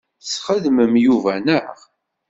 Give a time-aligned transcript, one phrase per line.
[0.23, 1.69] Tesxedmem Yuba, naɣ?